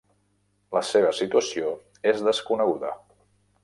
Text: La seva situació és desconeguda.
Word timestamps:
La 0.77 0.81
seva 0.93 1.13
situació 1.19 1.71
és 2.15 2.27
desconeguda. 2.33 2.99